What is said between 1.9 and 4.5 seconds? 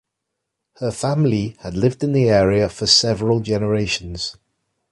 in the area for several generations.